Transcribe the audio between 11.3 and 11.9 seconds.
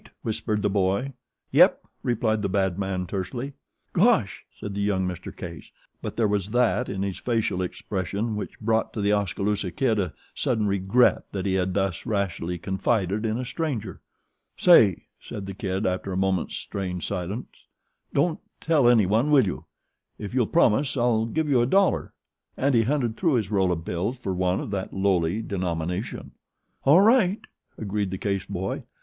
that he had